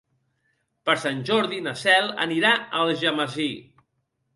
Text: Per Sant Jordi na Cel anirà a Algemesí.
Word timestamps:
Per 0.89 0.95
Sant 1.03 1.21
Jordi 1.31 1.61
na 1.67 1.75
Cel 1.85 2.13
anirà 2.29 2.59
a 2.59 2.67
Algemesí. 2.87 3.51